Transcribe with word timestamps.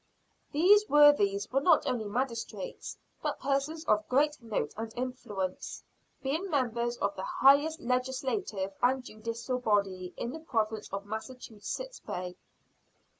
These 0.51 0.89
worthies 0.89 1.51
were 1.51 1.61
not 1.61 1.85
only 1.85 2.05
magistrates, 2.05 2.97
but 3.21 3.39
persons 3.39 3.85
of 3.85 4.09
great 4.09 4.41
note 4.41 4.73
and 4.75 4.91
influence, 4.95 5.83
being 6.23 6.49
members 6.49 6.97
of 6.97 7.15
the 7.15 7.21
highest 7.21 7.79
legislative 7.79 8.71
and 8.81 9.03
judicial 9.05 9.59
body 9.59 10.11
in 10.17 10.31
the 10.31 10.39
Province 10.39 10.89
of 10.91 11.05
Massachusetts 11.05 11.99
Bay. 11.99 12.35